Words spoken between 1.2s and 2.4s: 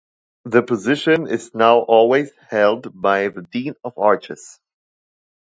is now always